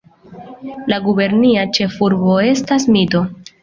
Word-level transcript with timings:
La 0.93 0.97
gubernia 1.09 1.69
ĉefurbo 1.79 2.43
estas 2.57 2.93
Mito. 2.99 3.27